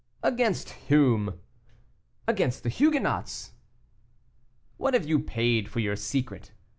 "Against 0.23 0.71
whom?" 0.89 1.39
"Against 2.27 2.63
the 2.63 2.69
Huguenots." 2.69 3.51
"What 4.77 4.95
have 4.95 5.05
you 5.05 5.19
paid 5.19 5.69
for 5.69 5.79
your 5.79 5.95
secret?" 5.95 6.53